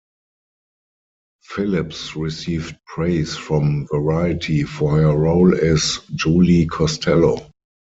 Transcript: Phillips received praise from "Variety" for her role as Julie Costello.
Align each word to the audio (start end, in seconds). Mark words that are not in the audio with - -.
Phillips 1.43 2.15
received 2.15 2.75
praise 2.87 3.35
from 3.37 3.85
"Variety" 3.93 4.63
for 4.63 4.97
her 4.97 5.15
role 5.15 5.53
as 5.53 5.99
Julie 6.15 6.65
Costello. 6.65 7.51